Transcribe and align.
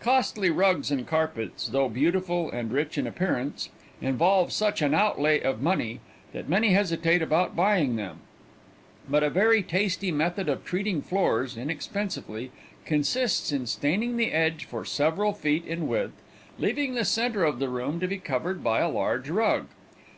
Costly 0.00 0.50
rugs 0.50 0.90
and 0.90 1.06
carpets, 1.06 1.68
though 1.68 1.88
beautiful 1.88 2.50
and 2.50 2.70
rich 2.70 2.98
in 2.98 3.06
appearance, 3.06 3.70
involve 4.02 4.52
such 4.52 4.82
an 4.82 4.92
outlay 4.92 5.40
of 5.40 5.62
money 5.62 6.00
that 6.34 6.50
many 6.50 6.74
hesitate 6.74 7.22
about 7.22 7.56
buying 7.56 7.96
them; 7.96 8.18
but 9.08 9.22
a 9.22 9.30
very 9.30 9.62
tasty 9.62 10.12
method 10.12 10.50
of 10.50 10.66
treating 10.66 11.00
floors 11.00 11.56
inexpensively 11.56 12.50
consists 12.84 13.52
in 13.52 13.64
staining 13.64 14.18
the 14.18 14.32
edge 14.32 14.66
for 14.66 14.84
several 14.84 15.32
feet 15.32 15.64
in 15.64 15.88
width, 15.88 16.12
leaving 16.58 16.92
the 16.94 17.02
center 17.02 17.42
of 17.46 17.58
the 17.58 17.70
room 17.70 18.00
to 18.00 18.06
be 18.06 18.18
covered 18.18 18.62
by 18.62 18.80
a 18.80 18.88
large 18.90 19.30
rug. 19.30 19.66